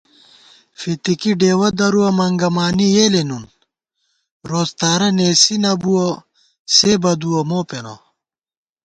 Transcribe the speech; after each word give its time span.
فِتِکی 0.79 1.31
ڈېوَہ 1.39 1.69
درُوَہ 1.77 2.09
مَنگَمانی 2.17 2.87
یېلےنُن 2.95 3.43
* 3.97 4.49
روڅتارہ 4.49 5.09
نېسی 5.17 5.55
نہ 5.63 5.73
بُوَہ 5.81 6.05
سے 6.75 6.91
بدُوَہ 7.01 7.41
مو 7.49 7.59
پېنہ 7.69 7.93